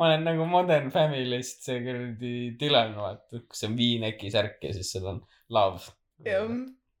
[0.00, 4.94] Ma olen nagu modern family'st see kuradi Dylan, vaata, kus on V-neck'i särk ja siis
[4.94, 5.18] seal on
[5.52, 5.92] love.
[6.24, 6.48] jah.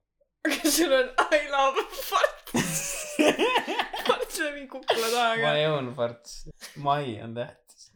[0.44, 2.82] aga sul on I love farts.
[4.08, 5.54] farts on mingi kukla taha ma ka.
[5.56, 6.36] ei õun farts,
[6.84, 7.88] mai on tähtis.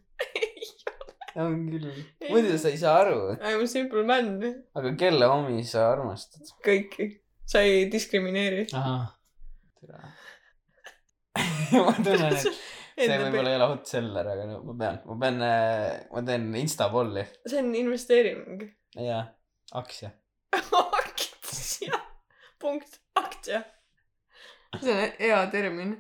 [1.45, 1.91] on küll,
[2.31, 4.39] muidu sa ei saa aru, I am a simple man.
[4.73, 6.49] aga kelle omi sa armastad?
[6.65, 7.11] kõiki.
[7.45, 8.71] sa ei diskrimineeri.
[8.73, 9.11] ahah,
[9.83, 10.15] tere.
[11.85, 12.65] ma tunnen, et
[12.95, 15.45] see võib-olla ei ole hot seller, aga no ma pean, ma pean,
[16.13, 18.65] ma teen insta polli see on investeering.
[19.01, 19.25] ja
[19.75, 20.11] aktsia.
[21.03, 22.01] aktsia.
[22.63, 23.63] punkt, aktsia.
[24.81, 25.95] see on hea termin.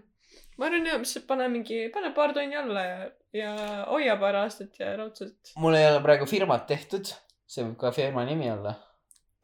[0.59, 2.99] ma arvan jah, mis pane mingi, pane paar tonni alla ja,
[3.35, 3.55] ja
[3.91, 5.55] hoia paar aastat ja raudselt.
[5.59, 7.11] mul ei ole praegu firmat tehtud,
[7.47, 8.77] see võib ka firma nimi olla.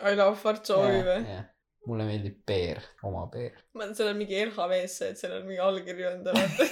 [0.01, 1.41] I love farts OÜ või?
[1.89, 3.55] Mulle meeldib peer, oma peer.
[3.75, 6.67] ma tean, seal on mingi LHV-sse, et seal on mingi allkirju anda, vaata.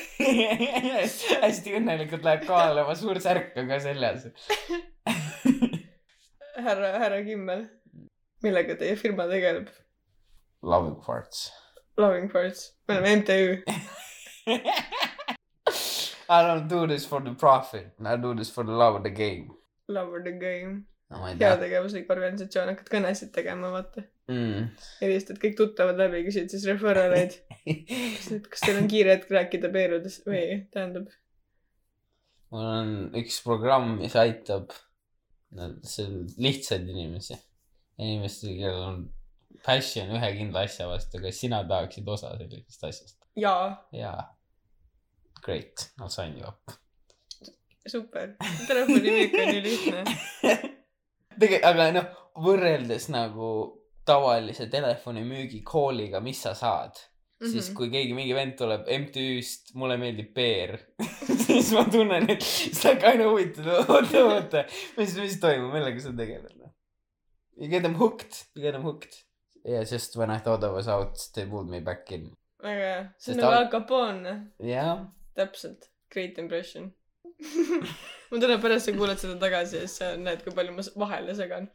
[1.44, 4.26] hästi õnnelikult läheb kohale, oma suur särk on ka seljas.
[6.66, 7.66] härra, härra Kimmel.
[8.44, 9.70] millega teie firma tegeleb?
[10.62, 11.48] Loving farts.
[11.98, 12.72] Loving farts.
[12.88, 13.62] me oleme MTÜ.
[16.30, 19.10] I don't do this for the profit, I do this for the love of the
[19.10, 19.50] game.
[19.88, 20.84] Love the game.
[21.12, 24.04] No heategevuslik organisatsioon, hakkad kõnesid tegema, vaata.
[24.30, 24.68] mm..
[25.00, 27.38] helistad kõik tuttavad läbi, küsid siis referral eid.
[28.50, 30.44] kas teil on kiire hetk rääkida Peerudest või
[30.74, 31.08] tähendab,
[32.52, 34.74] mul on üks programm, mis aitab
[35.56, 36.08] no, see
[36.40, 37.38] lihtsaid inimesi,
[38.00, 39.06] inimesi, kellel on
[39.64, 43.16] passion ühe kindla asja vastu, kas sina tahaksid osa sellisest asjast?
[43.38, 44.18] jaa, jaa.
[45.38, 46.74] Great, I'll sign you up.
[47.88, 48.34] super.
[48.66, 50.04] telefonimüük on ju lihtne.
[51.40, 52.08] tegelikult, aga noh,
[52.44, 53.50] võrreldes nagu
[54.08, 57.50] tavalise telefonimüügi call'iga, mis sa saad mm, -hmm.
[57.52, 57.76] siis Mhm.
[57.76, 60.78] kui keegi, mingi vend tuleb MTÜ-st, mulle meeldib Peer,
[61.46, 64.64] siis ma tunnen, et see on ka aina huvitav, oota, oota,
[64.96, 66.72] mis, mis toimub, millega sa tegeled, noh.
[67.56, 69.24] You get them hooked, you get them hooked.
[69.64, 72.30] Yeah, just when I thought I was out, they pulled me back in.
[72.62, 76.92] väga hea, see on nagu al- Capone, jah, täpselt, great impression.
[78.30, 81.34] ma tunnen pärast sa kuulad seda tagasi ja siis sa näed, kui palju ma vahele
[81.38, 81.68] segan.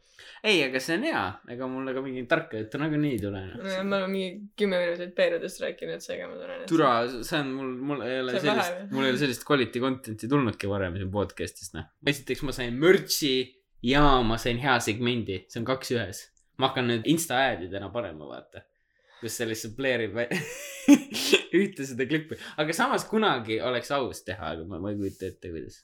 [0.44, 1.22] ei, aga see on hea,
[1.54, 3.42] ega mul nagu mingit tarka juttu nagunii ei tule.
[3.56, 4.28] me oleme mingi
[4.60, 8.36] kümme minutit Peerudest rääkinud, seega ma tunnen, et türa, see on mul, mul ei ole
[8.38, 11.88] sellist mul ei ole sellist quality content'i tulnudki varem siin podcast'is, noh.
[12.12, 13.34] esiteks ma sain merch'i
[13.84, 16.22] ja ma sain hea segmendi, see on kaks ühes.
[16.60, 18.62] ma hakkan nüüd insta ad idena panema, vaata.
[19.24, 20.20] Kus see lihtsalt pleerib
[21.60, 25.52] ühte seda klippi, aga samas kunagi oleks aus teha, aga ma, ma ei kujuta ette,
[25.54, 25.80] kuidas,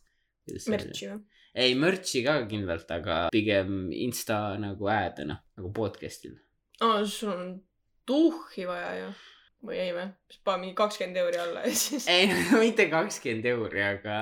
[0.47, 0.69] kuidas.
[0.75, 1.23] merch'i või?
[1.65, 6.37] ei, merch'i ka kindlalt, aga pigem insta nagu ad'ena, nagu podcast'il.
[6.85, 7.51] aa, sul on
[8.09, 9.09] tuhhi vaja ju.
[9.71, 10.07] või ei või?
[10.31, 12.31] siis pane mingi kakskümmend euri alla ja siis ei,
[12.63, 14.21] mitte kakskümmend euri, aga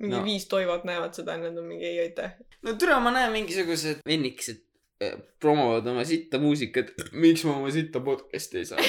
[0.00, 0.24] mingi no.
[0.24, 2.38] viis toivat näevad seda nad on mingi ei aitäh.
[2.66, 4.64] no türa, ma näen mingisugused vennikesed
[5.40, 8.84] promovad oma sitta muusikat, miks ma oma sitta podcast'i ei saa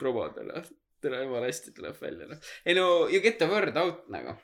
[0.00, 0.68] promoda, noh.
[1.00, 2.52] tere, jumala hästi tuleb välja, noh.
[2.66, 4.36] ei no you get the word out nagu.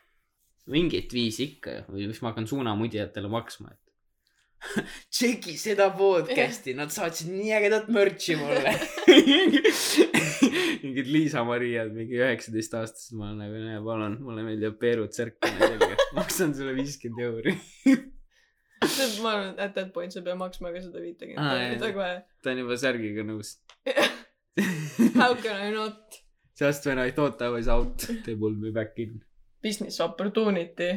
[0.72, 3.82] mingit viisi ikka ju, või mis ma hakkan suunamudjatele maksma, et
[5.12, 8.72] tšeki seda podcast'i, nad saatsid nii ägedat merch'i mulle.
[10.84, 16.54] mingid Liisa-Mariad, mingi üheksateistaastased, ma olen nagu, näe palun, mulle meeldivad Peerud särkine selga, maksan
[16.56, 17.56] sulle viiskümmend euri.
[19.22, 22.12] ma arvan, at that point sa pead maksma ka seda viitekümmet kohe.
[22.42, 23.56] ta on juba särgiga nõus.
[25.20, 26.18] How can I not?
[26.58, 29.22] Just when I thought I was out, they pulled me back in.
[29.62, 30.90] Business opportunity.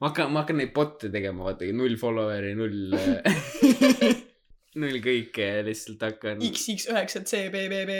[0.00, 2.94] ma hakkan, ma hakkan neid bot'e tegema, vaata null follower'i, null
[4.82, 6.42] null kõike ja lihtsalt hakkan.
[6.44, 7.92] XX9CBBB.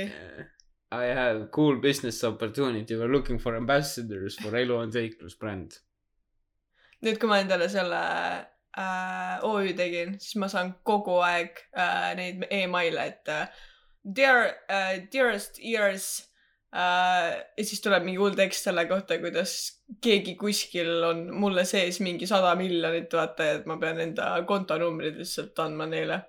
[0.95, 5.81] I have cool business opportunity, we are looking for ambassadors for elu on seiklus bränd.
[7.05, 7.99] nüüd, kui ma endale selle
[8.79, 13.49] äh, OÜ tegin, siis ma saan kogu aeg äh, neid emaile, et äh,
[14.05, 16.09] dear äh,, dearest ears
[16.75, 19.57] äh, ja siis tuleb mingi hull tekst selle kohta, kuidas
[20.05, 25.65] keegi kuskil on mulle sees mingi sada miljonit, vaata, et ma pean enda kontonumbrid lihtsalt
[25.65, 26.23] andma neile.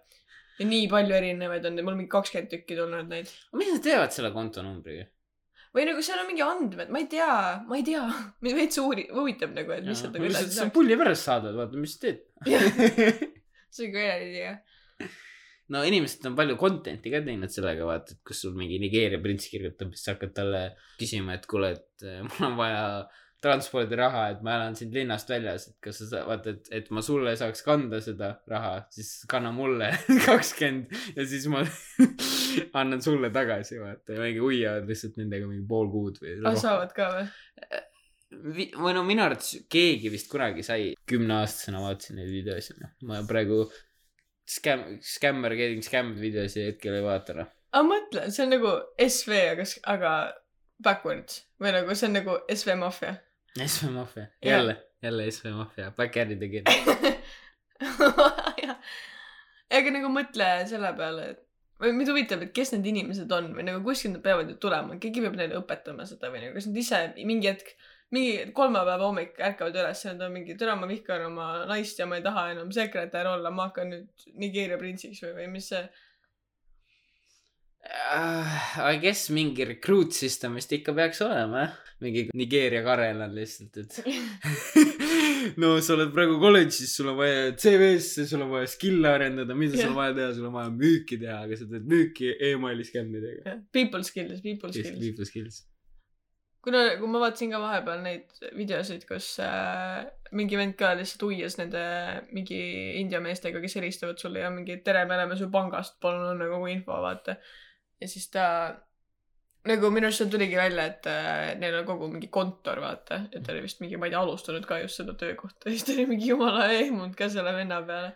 [0.59, 3.31] ja nii palju erinevaid on, mul mingi kakskümmend tükki tulnud neid.
[3.49, 5.09] aga mis nad teevad selle kontonumbriga?
[5.75, 7.31] Või nagu seal on mingi andmed, ma ei tea,
[7.67, 8.03] ma ei tea,
[8.45, 10.73] mind veits uuri-, huvitab nagu, et mis sealt nagu edasi sa saab.
[10.75, 12.23] pulli pärast saadad, vaata, mis sa teed.
[13.75, 14.53] see on ka hea idee.
[15.73, 19.49] no inimesed on palju content'i ka teinud sellega, vaata, et kus sul mingi Nigeeria prints
[19.51, 20.63] kirjutab, siis sa hakkad talle
[21.01, 22.85] küsima, et kuule, et eh, mul on vaja
[23.45, 27.03] transpordiraha, et ma elan siit linnast väljas, et kas sa sa- vaata, et, et ma
[27.05, 29.91] sulle saaks kanda seda raha, siis kanna mulle
[30.27, 31.63] kakskümmend ja siis ma
[32.81, 36.95] annan sulle tagasi, vaata, ja mingi hoiavad lihtsalt nendega mingi pool kuud või ah, saavad
[36.95, 37.27] ka või?
[38.75, 43.61] Või no minu arvates keegi vist kunagi sai, kümneaastasena vaatasin neid videosid, noh, ma praegu
[44.49, 47.53] skäm-, skämmer getting scammed videosid hetkel ei vaata, noh.
[47.71, 48.73] aga mõtle, see on nagu
[49.05, 50.15] SV, aga, aga
[50.83, 53.15] backwards või nagu see on nagu SV Mafia.
[53.55, 56.63] SV Mafia, jälle, jälle SV Mafia, back at it again.
[58.65, 58.77] jah,
[59.71, 61.45] aga nagu mõtle selle peale, et
[61.81, 64.95] või mind huvitab, et kes need inimesed on või nagu kuskilt nad peavad ju tulema,
[65.01, 67.73] keegi peab neile õpetama seda või nagu kas nad ise mingi hetk,
[68.15, 72.07] mingi kolmapäeva hommik ärkavad üles ja nad on mingi, tere, ma vihkan oma naist ja
[72.07, 75.83] ma ei taha enam sekretär olla, ma hakkan nüüd Nigeeria printsiks või, või mis see
[77.85, 81.75] I guess mingi recruit system vist ikka peaks olema, jah.
[82.01, 83.99] mingi Nigeeria Karel on lihtsalt, et
[85.61, 89.77] no sa oled praegu kolledžis, sul on vaja CV-sse, sul on vaja skill'e arendada, mida
[89.77, 93.55] sul on vaja teha, sul on vaja müüki teha, aga sa teed müüki emaili skämmidega.
[93.75, 94.99] people skills, people skills.
[94.99, 95.61] People skills.
[96.65, 100.01] kuna, kui ma vaatasin ka vahepeal neid videosid, kus äh,
[100.33, 101.83] mingi vend ka lihtsalt uias nende
[102.33, 102.57] mingi
[102.97, 106.73] India meestega, kes helistavad sulle ja mingi tere, me oleme su pangast, palun anna kogu
[106.73, 107.37] info, vaata.
[108.01, 108.45] Ja siis ta
[109.65, 113.41] nagu minu arust seal tuligi välja, et äh, neil on kogu mingi kontor, vaata, et
[113.45, 115.95] ta oli vist mingi, ma ei tea, alustanud ka just seda töökohta ja siis ta
[115.95, 118.13] oli mingi jumala ehmunud ka selle venna peale.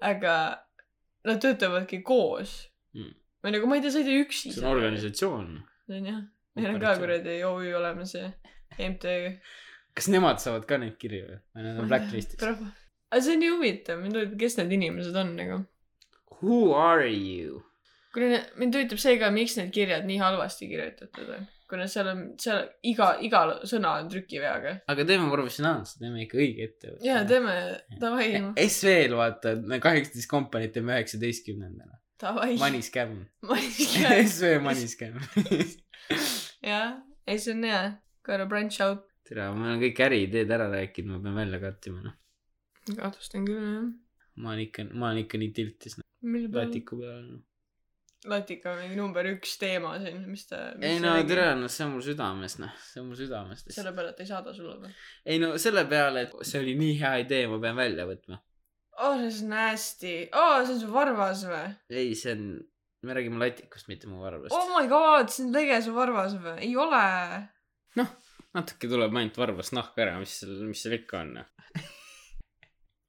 [0.00, 0.34] aga
[1.28, 2.64] nad töötavadki koos
[2.96, 3.12] Mm.
[3.44, 4.50] või nagu ma ei tea, sa ei tee üksi.
[4.54, 5.48] see on organisatsioon.
[5.86, 6.22] see on jah,
[6.56, 6.94] meil on ka.
[7.02, 8.30] kuradi OÜ olemas ja
[8.78, 9.34] MTÜ.
[9.94, 11.38] kas nemad saavad ka neid kirju või?
[11.66, 12.40] nad on blacklist'is?
[12.40, 14.06] aga see on nii huvitav,
[14.40, 15.60] kes need inimesed on nagu.
[16.40, 17.60] Who are you?
[18.14, 21.46] Kuna mind huvitab see ka, miks need kirjad nii halvasti kirjutatud on.
[21.68, 24.74] kuna seal on, seal iga, iga sõna on trükiveaga.
[24.88, 27.06] aga teeme professionaalselt, teeme ikka õige ettevõtte.
[27.08, 27.54] jaa, teeme,
[28.00, 28.28] davai,
[28.64, 31.98] SV-l vaata, kaheksateist kompaniit teeme üheksateistkümnendana.
[32.58, 33.20] Money scam.
[34.24, 35.20] SV money scam.
[36.70, 36.96] jah,
[37.28, 37.82] ei see on hea.
[38.26, 39.04] Gotta branch out.
[39.28, 42.14] tere, ma olen kõik äriideed ära rääkinud, ma pean välja kattima, noh.
[42.88, 43.84] kahtlustan küll jah.
[44.40, 46.06] ma olen ikka, ma olen ikka nii tiltis, noh,
[46.56, 47.42] latiku peal, noh.
[48.26, 50.58] Latika on mingi number üks teema siin, mis ta.
[50.82, 53.60] ei no tere, noh, see on mul südames, noh, see on mul südames.
[53.70, 54.90] selle peale, et ei saada sulle või?
[55.30, 58.40] ei no selle peale, et see oli nii hea idee, ma pean välja võtma.
[58.98, 60.14] oh, see on nasty.
[60.32, 61.68] oh, see on su varvas või?
[61.94, 62.48] ei, see on,
[63.06, 66.56] me räägime latikust, mitte mu varvast oh my god, see on lege su varvas või?
[66.66, 67.04] ei ole.
[68.58, 71.86] natuke tuleb ainult varvast nahk ära, mis seal, mis seal ikka on, noh.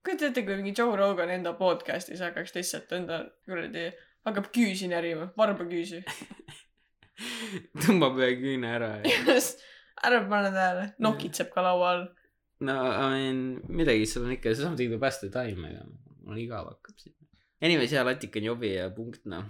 [0.05, 3.87] kujuta ette, kui mingi Joe Rogan enda podcast'is hakkaks lihtsalt enda kuradi,
[4.27, 6.03] hakkab küüsi närima, varbaküüsi.
[7.83, 9.39] tõmbab ühe küüne ära ja
[10.07, 12.05] ära pane tähele, nokitseb ka laua all.
[12.63, 15.83] no I mean midagi seal on ikka seesama tegi past the time ega
[16.23, 17.15] mul igav hakkab siin.
[17.63, 19.49] Anyways jaa latik on jobi ja punkt noh.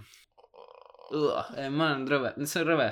[1.10, 2.30] Ma olen rõve.
[2.46, 2.86] See on rõve.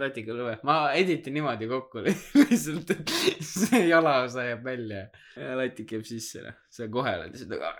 [0.00, 0.54] Latik on rõve.
[0.66, 3.12] Ma editin niimoodi kokku lihtsalt et
[3.46, 5.04] see jalaosa jääb välja.
[5.38, 6.58] Ja latik jääb sisse noh.
[6.70, 7.70] Sa kohe oled lihtsalt nagu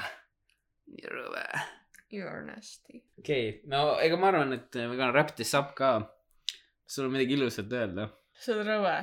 [0.96, 1.44] nii rõve
[2.10, 3.04] You are nasty.
[3.18, 3.68] okei okay.
[3.70, 5.92] no ega ma arvan et me gonna wrap this up ka
[6.86, 8.94] sul on midagi ilusat öelda sa oled rõve.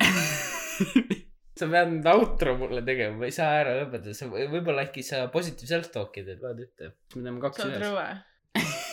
[1.58, 5.04] sa pead nüüd outro mulle tegema, ma ei saa ära lõpetada, sa või- võib-olla äkki
[5.06, 6.92] sa positive self-talk'i teed, loed ette.
[7.16, 7.86] me teeme kaks sa oled ühes.
[7.86, 8.08] rõve.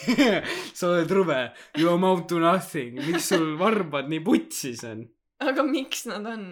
[0.79, 1.41] sa oled rõve,
[1.81, 5.07] you amount to nothing, miks sul varbad nii putsis on?
[5.45, 6.47] aga miks nad on?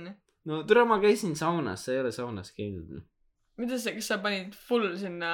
[0.49, 3.05] no tere, ma käisin saunas, sa ei ole saunas käinud.
[3.61, 5.33] Mida sa, kas sa panid full sinna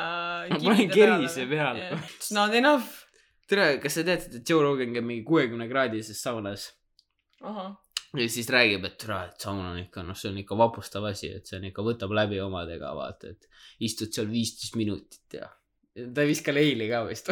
[0.51, 1.91] Ma panin kerise peale.
[2.17, 3.05] It's not enough.
[3.49, 6.71] tere, kas sa teadsid, et Joe Rogan käib mingi kuuekümne kraadises saunas
[7.41, 11.31] ja siis räägib, et tere, et saun on ikka, noh, see on ikka vapustav asi,
[11.39, 13.49] et see on ikka, võtab läbi omadega, vaata, et
[13.85, 15.49] istud seal viisteist minutit ja
[16.15, 17.31] ta ei viska leili ka vist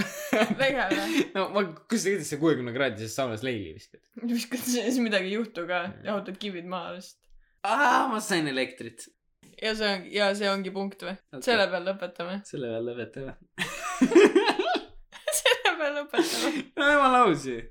[1.37, 4.03] no ma, kuidas sa sa kuuekümne kraadises saunas leili viskad?
[4.23, 7.21] viskad siis midagi ei juhtu ka, jahutad kivid maha lihtsalt.
[7.67, 9.07] aa, ma sain elektrit.
[9.63, 11.45] Ja see on, ja see ongi punkt või okay.?
[11.49, 12.41] selle peal lõpetame.
[12.49, 13.37] selle peale lõpetame.
[15.41, 16.53] selle peal lõpetame.
[16.77, 17.63] no jumala aus ju